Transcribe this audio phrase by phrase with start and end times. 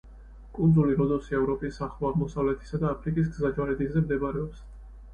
[0.53, 4.69] კუნძული როდოსი ევროპის, ახლო აღმოსავლეთისა და აფრიკის გზაჯვარედინზე მდებარეობს.